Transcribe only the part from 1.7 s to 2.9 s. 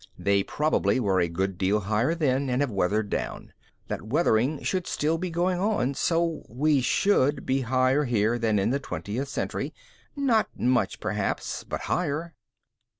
higher then and have